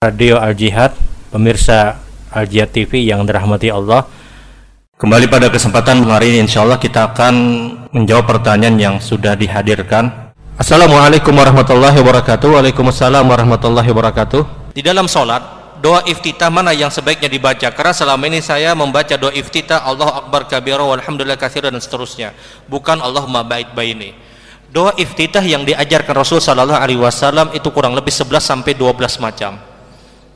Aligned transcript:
Radio 0.00 0.40
Al 0.40 0.56
Jihad, 0.56 0.96
pemirsa 1.28 2.00
Al 2.32 2.48
Jihad 2.48 2.72
TV 2.72 3.04
yang 3.04 3.28
dirahmati 3.28 3.68
Allah. 3.68 4.08
Kembali 4.96 5.28
pada 5.28 5.52
kesempatan 5.52 6.00
hari 6.08 6.32
ini 6.32 6.48
insya 6.48 6.64
Allah 6.64 6.80
kita 6.80 7.12
akan 7.12 7.34
menjawab 7.92 8.24
pertanyaan 8.24 8.80
yang 8.80 8.96
sudah 8.96 9.36
dihadirkan. 9.36 10.32
Assalamualaikum 10.56 11.36
warahmatullahi 11.36 11.92
wabarakatuh. 12.00 12.56
Waalaikumsalam 12.56 13.24
warahmatullahi 13.28 13.88
wabarakatuh. 13.92 14.72
Di 14.72 14.80
dalam 14.80 15.04
sholat, 15.04 15.44
doa 15.84 16.04
iftitah 16.08 16.48
mana 16.48 16.72
yang 16.72 16.88
sebaiknya 16.88 17.28
dibaca? 17.28 17.68
Karena 17.68 17.92
selama 17.92 18.32
ini 18.32 18.40
saya 18.40 18.72
membaca 18.72 19.12
doa 19.20 19.32
iftitah 19.32 19.84
Allah 19.84 20.24
Akbar 20.24 20.48
kabira 20.48 20.84
walhamdulillah 20.84 21.36
kathira 21.36 21.68
dan 21.68 21.84
seterusnya. 21.84 22.32
Bukan 22.64 22.96
Allahumma 22.96 23.44
bait 23.44 23.68
baini. 23.76 24.29
Doa 24.70 24.94
iftitah 24.94 25.42
yang 25.42 25.66
diajarkan 25.66 26.14
Rasul 26.14 26.38
sallallahu 26.38 26.78
alaihi 26.78 27.02
wasallam 27.02 27.50
itu 27.50 27.66
kurang 27.74 27.98
lebih 27.98 28.14
11 28.14 28.38
sampai 28.38 28.72
12 28.78 29.18
macam. 29.18 29.58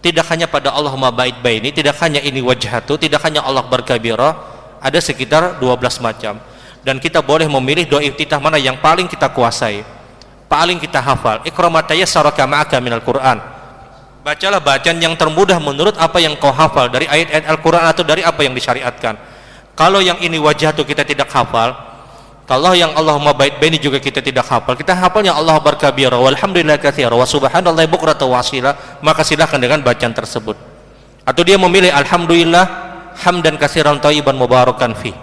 Tidak 0.03 0.27
hanya 0.27 0.51
pada 0.51 0.75
Allahumma 0.75 1.15
bait 1.15 1.39
baini 1.39 1.71
tidak 1.71 1.97
hanya 2.03 2.19
ini 2.19 2.43
wajhatu 2.43 2.99
tidak 2.99 3.23
hanya 3.25 3.47
Allah 3.47 3.63
berkabira 3.65 4.37
ada 4.83 4.99
sekitar 4.99 5.63
12 5.63 6.03
macam. 6.03 6.43
Dan 6.85 7.01
kita 7.01 7.25
boleh 7.25 7.49
memilih 7.49 7.89
doa 7.89 8.03
iftitah 8.03 8.37
mana 8.37 8.61
yang 8.61 8.77
paling 8.77 9.09
kita 9.09 9.31
kuasai 9.31 9.95
paling 10.55 10.79
kita 10.79 11.03
hafal. 11.03 11.43
Ikromataya 11.43 12.07
saraka 12.07 12.47
ma'aka 12.47 12.79
minal 12.79 13.03
Qur'an. 13.03 13.43
Bacalah 14.25 14.63
bacaan 14.63 15.03
yang 15.03 15.19
termudah 15.19 15.61
menurut 15.61 15.99
apa 16.01 16.17
yang 16.23 16.39
kau 16.41 16.55
hafal 16.55 16.89
dari 16.89 17.05
ayat-ayat 17.05 17.45
Al-Quran 17.45 17.85
atau 17.85 18.05
dari 18.07 18.23
apa 18.25 18.41
yang 18.41 18.57
disyariatkan. 18.57 19.21
Kalau 19.75 20.01
yang 20.01 20.17
ini 20.23 20.41
wajhatu 20.41 20.87
kita 20.87 21.05
tidak 21.05 21.29
hafal 21.35 21.77
kalau 22.45 22.77
yang 22.77 22.93
Allahumma 22.93 23.33
bait 23.33 23.57
baini 23.57 23.81
juga 23.81 23.97
kita 23.97 24.21
tidak 24.21 24.45
hafal, 24.45 24.77
kita 24.77 24.93
hafalnya 24.93 25.33
Allah 25.33 25.57
berkabira 25.65 26.21
walhamdulillah 26.21 26.77
katsira 26.77 27.17
wa 27.17 27.25
subhanallah 27.25 27.89
bukrata 27.89 28.29
wasila, 28.29 29.01
maka 29.01 29.25
silakan 29.25 29.65
dengan 29.65 29.81
bacaan 29.81 30.13
tersebut. 30.13 30.53
Atau 31.25 31.41
dia 31.41 31.57
memilih 31.57 31.89
alhamdulillah 31.89 32.65
hamdan 33.17 33.57
katsiran 33.57 33.97
thayyiban 33.97 34.37
mubarakan 34.37 34.93
fi. 34.93 35.17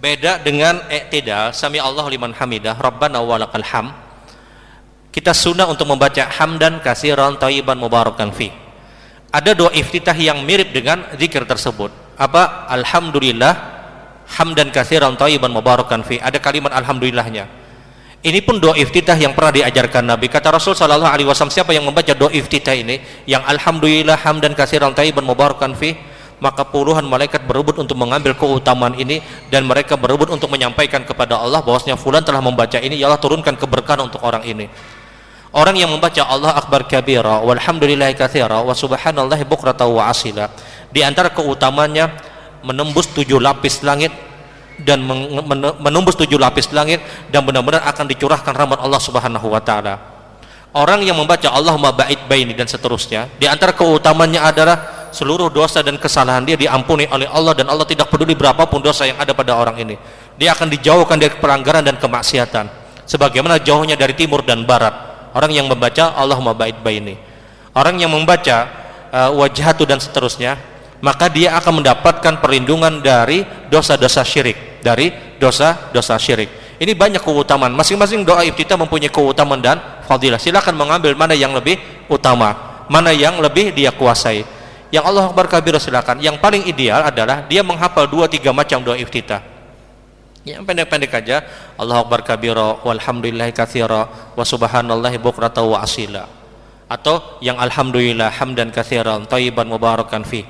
Beda 0.00 0.40
dengan 0.40 0.88
i'tidal, 0.88 1.52
sami 1.52 1.76
Allah 1.76 2.08
liman 2.08 2.32
hamidah, 2.32 2.80
rabbana 2.80 3.20
walakal 3.20 3.62
ham. 3.76 3.92
Kita 5.12 5.36
sunnah 5.36 5.68
untuk 5.68 5.84
membaca 5.84 6.32
hamdan 6.32 6.80
katsiran 6.80 7.36
thayyiban 7.36 7.76
mubarakan 7.76 8.32
fi. 8.32 8.48
Ada 9.28 9.52
doa 9.52 9.68
iftitah 9.76 10.16
yang 10.16 10.40
mirip 10.48 10.72
dengan 10.72 11.12
zikir 11.20 11.44
tersebut. 11.44 11.92
Apa? 12.16 12.68
Alhamdulillah 12.72 13.71
hamdan 14.32 14.72
katsiran 14.72 15.14
thayyiban 15.20 15.52
mubarakan 15.52 16.00
fi. 16.00 16.16
Ada 16.18 16.40
kalimat 16.40 16.72
alhamdulillahnya. 16.72 17.44
Ini 18.22 18.38
pun 18.46 18.62
doa 18.62 18.78
iftitah 18.78 19.18
yang 19.18 19.34
pernah 19.34 19.50
diajarkan 19.50 20.06
Nabi. 20.06 20.30
Kata 20.30 20.54
Rasul 20.54 20.78
sallallahu 20.78 21.10
alaihi 21.10 21.26
wasallam 21.26 21.50
siapa 21.50 21.74
yang 21.74 21.82
membaca 21.82 22.14
doa 22.14 22.30
iftitah 22.30 22.70
ini 22.70 23.02
yang 23.26 23.42
alhamdulillah 23.42 24.14
hamdan 24.14 24.54
katsiran 24.54 24.94
thayyiban 24.94 25.26
mubarakan 25.26 25.74
fi 25.74 25.98
maka 26.42 26.66
puluhan 26.66 27.06
malaikat 27.06 27.46
berebut 27.46 27.78
untuk 27.78 27.94
mengambil 27.94 28.34
keutamaan 28.34 28.98
ini 28.98 29.22
dan 29.46 29.62
mereka 29.62 29.94
berebut 29.94 30.26
untuk 30.30 30.50
menyampaikan 30.50 31.06
kepada 31.06 31.38
Allah 31.38 31.62
bahwasanya 31.62 31.94
fulan 31.94 32.22
telah 32.26 32.42
membaca 32.42 32.82
ini 32.82 32.98
ya 32.98 33.06
Allah 33.06 33.22
turunkan 33.22 33.54
keberkahan 33.54 34.06
untuk 34.06 34.22
orang 34.26 34.42
ini. 34.42 34.66
Orang 35.54 35.78
yang 35.78 35.90
membaca 35.90 36.22
Allah 36.26 36.58
akbar 36.58 36.88
kabira 36.90 37.42
walhamdulillahi 37.46 38.18
katsira 38.18 38.58
wa 38.58 38.74
subhanallahi 38.74 39.46
wa 39.46 40.02
asila. 40.10 40.50
Di 40.90 41.06
antara 41.06 41.30
keutamanya 41.30 42.10
menembus 42.62 43.10
tujuh 43.10 43.38
lapis 43.38 43.82
langit 43.82 44.10
dan 44.82 45.04
menembus 45.78 46.16
tujuh 46.18 46.40
lapis 46.40 46.72
langit 46.74 47.02
dan 47.28 47.44
benar-benar 47.44 47.84
akan 47.86 48.08
dicurahkan 48.08 48.52
rahmat 48.54 48.78
Allah 48.80 49.02
Subhanahu 49.02 49.46
wa 49.52 49.60
taala. 49.62 49.98
Orang 50.72 51.04
yang 51.04 51.20
membaca 51.20 51.52
Allahumma 51.52 51.92
ba'id 51.92 52.24
baini 52.24 52.56
dan 52.56 52.64
seterusnya, 52.64 53.28
di 53.36 53.44
antara 53.44 53.76
keutamanya 53.76 54.48
adalah 54.48 55.08
seluruh 55.12 55.52
dosa 55.52 55.84
dan 55.84 56.00
kesalahan 56.00 56.40
dia 56.48 56.56
diampuni 56.56 57.04
oleh 57.12 57.28
Allah 57.28 57.52
dan 57.52 57.68
Allah 57.68 57.84
tidak 57.84 58.08
peduli 58.08 58.32
berapapun 58.32 58.80
dosa 58.80 59.04
yang 59.04 59.20
ada 59.20 59.36
pada 59.36 59.52
orang 59.52 59.76
ini. 59.76 60.00
Dia 60.40 60.56
akan 60.56 60.72
dijauhkan 60.72 61.20
dari 61.20 61.36
pelanggaran 61.36 61.84
dan 61.84 62.00
kemaksiatan. 62.00 62.72
Sebagaimana 63.04 63.60
jauhnya 63.60 64.00
dari 64.00 64.16
timur 64.16 64.40
dan 64.40 64.64
barat. 64.64 65.12
Orang 65.36 65.52
yang 65.52 65.68
membaca 65.68 66.16
Allahumma 66.16 66.56
ba'id 66.56 66.80
baini. 66.80 67.20
Orang 67.76 68.00
yang 68.00 68.08
membaca 68.08 68.68
uh, 69.12 69.30
wajhatu 69.36 69.84
dan 69.84 70.00
seterusnya, 70.00 70.56
maka 71.02 71.26
dia 71.26 71.58
akan 71.58 71.82
mendapatkan 71.82 72.38
perlindungan 72.38 73.02
dari 73.02 73.42
dosa-dosa 73.68 74.22
syirik 74.22 74.72
dari 74.82 75.14
dosa-dosa 75.38 76.18
syirik. 76.18 76.78
Ini 76.82 76.98
banyak 76.98 77.22
keutamaan. 77.22 77.70
Masing-masing 77.78 78.26
doa 78.26 78.42
iftitah 78.42 78.74
mempunyai 78.74 79.06
keutamaan 79.06 79.62
dan 79.62 79.78
fadilah. 80.02 80.38
Silakan 80.42 80.74
mengambil 80.74 81.14
mana 81.14 81.30
yang 81.30 81.54
lebih 81.54 81.78
utama 82.10 82.72
mana 82.90 83.14
yang 83.14 83.38
lebih 83.38 83.70
dia 83.70 83.94
kuasai. 83.94 84.42
Yang 84.92 85.04
Allah 85.08 85.24
Akbar 85.30 85.46
kabir 85.48 85.78
silakan. 85.78 86.18
Yang 86.18 86.42
paling 86.42 86.66
ideal 86.66 87.06
adalah 87.06 87.46
dia 87.46 87.62
menghafal 87.62 88.04
dua 88.10 88.26
tiga 88.26 88.50
macam 88.50 88.82
doa 88.82 88.98
iftitah 88.98 89.40
yang 90.42 90.66
pendek-pendek 90.66 91.22
aja. 91.22 91.46
Allah 91.78 92.02
Akbar 92.02 92.26
kabira 92.26 92.82
walhamdulillah 92.82 93.54
kathira 93.54 94.34
wa 94.34 94.42
subhanallahi 94.42 95.22
bukrata 95.22 95.62
wa 95.62 95.78
asila. 95.80 96.26
Atau 96.90 97.40
yang 97.40 97.56
alhamdulillah 97.56 98.28
hamdan 98.42 98.74
kathiran 98.74 99.24
tayyiban 99.24 99.64
mubarakan 99.70 100.26
fi 100.26 100.44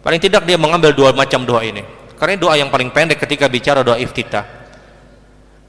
Paling 0.00 0.20
tidak 0.20 0.48
dia 0.48 0.56
mengambil 0.56 0.96
dua 0.96 1.12
macam 1.12 1.44
doa 1.44 1.60
ini. 1.60 1.84
Karena 2.16 2.36
doa 2.36 2.56
yang 2.56 2.68
paling 2.72 2.92
pendek 2.92 3.20
ketika 3.20 3.48
bicara 3.48 3.80
doa 3.84 3.96
iftitah. 3.96 4.44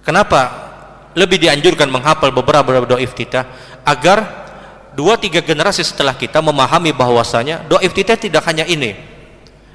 Kenapa 0.04 0.72
lebih 1.16 1.40
dianjurkan 1.40 1.92
menghafal 1.92 2.32
beberapa 2.32 2.84
doa 2.84 3.00
iftitah 3.00 3.48
agar 3.84 4.24
dua 4.96 5.20
tiga 5.20 5.44
generasi 5.44 5.84
setelah 5.84 6.16
kita 6.16 6.40
memahami 6.40 6.96
bahwasanya 6.96 7.68
doa 7.68 7.84
iftitah 7.84 8.16
tidak 8.16 8.44
hanya 8.48 8.64
ini. 8.68 8.96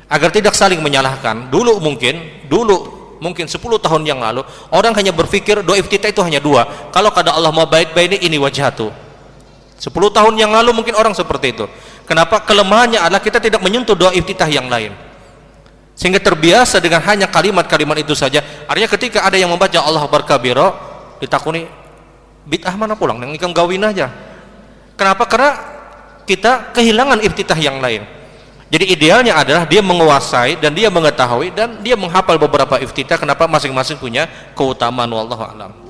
Agar 0.06 0.31
tidak 0.31 0.55
saling 0.55 0.81
menyalahkan. 0.81 1.50
Dulu 1.50 1.83
mungkin, 1.83 2.47
dulu 2.47 2.97
mungkin 3.19 3.49
10 3.49 3.59
tahun 3.81 4.03
yang 4.05 4.21
lalu 4.21 4.45
orang 4.71 4.93
hanya 4.95 5.11
berpikir 5.11 5.65
doa 5.65 5.77
iftitah 5.77 6.12
itu 6.12 6.21
hanya 6.22 6.41
dua. 6.41 6.93
Kalau 6.93 7.11
kata 7.12 7.33
Allah 7.33 7.53
mau 7.53 7.66
baik 7.69 7.93
baik 7.97 8.16
ini 8.16 8.19
ini 8.33 8.37
wajhatu. 8.41 9.06
10 9.77 9.93
tahun 9.93 10.35
yang 10.41 10.51
lalu 10.53 10.73
mungkin 10.73 10.97
orang 10.97 11.13
seperti 11.13 11.53
itu. 11.53 11.69
Kenapa? 12.09 12.41
Kelemahannya 12.43 12.97
adalah 13.03 13.21
kita 13.21 13.37
tidak 13.43 13.61
menyentuh 13.61 13.93
doa 13.93 14.15
iftitah 14.17 14.49
yang 14.49 14.71
lain. 14.73 14.97
Sehingga 15.97 16.21
terbiasa 16.21 16.81
dengan 16.81 17.01
hanya 17.05 17.29
kalimat-kalimat 17.29 17.97
itu 18.01 18.13
saja. 18.13 18.41
Artinya 18.69 18.89
ketika 18.89 19.19
ada 19.25 19.37
yang 19.37 19.49
membaca 19.49 19.81
Allah 19.81 20.05
berkabiro, 20.09 20.77
ditakuni 21.21 21.65
bid'ah 22.45 22.77
mana 22.77 22.97
pulang? 22.97 23.21
Yang 23.21 23.41
ikam 23.41 23.53
gawin 23.57 23.85
aja. 23.85 24.13
Kenapa? 24.97 25.25
Karena 25.29 25.51
kita 26.29 26.73
kehilangan 26.77 27.21
iftitah 27.25 27.57
yang 27.57 27.81
lain. 27.81 28.05
Jadi 28.67 28.85
idealnya 28.93 29.39
adalah 29.39 29.63
dia 29.63 29.79
menguasai 29.79 30.59
dan 30.59 30.75
dia 30.75 30.91
mengetahui 30.91 31.55
dan 31.55 31.79
dia 31.87 31.95
menghafal 31.95 32.35
beberapa 32.35 32.83
iftitah 32.83 33.15
kenapa 33.15 33.47
masing-masing 33.47 33.95
punya 33.95 34.27
keutamaan 34.59 35.07
wallahu 35.07 35.45
alam. 35.47 35.86